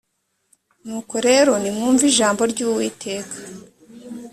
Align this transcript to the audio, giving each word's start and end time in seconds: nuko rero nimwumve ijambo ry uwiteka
nuko 0.85 1.15
rero 1.27 1.51
nimwumve 1.61 2.03
ijambo 2.11 2.41
ry 2.51 2.59
uwiteka 2.67 3.35